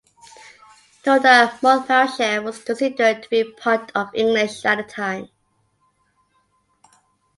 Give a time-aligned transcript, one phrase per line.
[1.05, 5.29] Note that Monmouthshire was considered to be part of England at the time.